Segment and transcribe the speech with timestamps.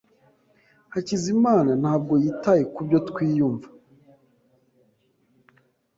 [0.93, 3.67] Hakizimana ntabwo yitaye kubyo twiyumva.